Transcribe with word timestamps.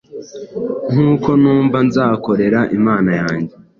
nkuko 0.91 1.29
numva, 1.41 1.77
nzakorera 1.87 2.59
imana 2.77 3.11
yanjye 3.21 3.53